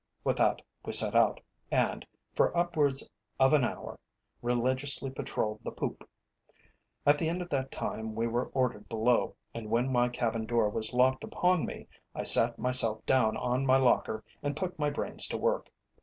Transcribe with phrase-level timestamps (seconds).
[0.23, 3.07] With that we set out, and for upwards
[3.39, 3.99] of an hour
[4.41, 6.09] religiously patrolled the poop.
[7.05, 10.71] At the end of that time we were ordered below, and when my cabin door
[10.71, 15.27] was locked upon me, I sat myself down on my locker and put my brains
[15.27, 15.69] to work.